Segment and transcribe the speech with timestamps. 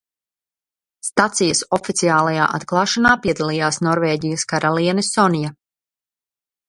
[1.07, 5.53] Stacijas oficiālajā atklāšanā piedalījās Norvēģijas karaliene Sonja.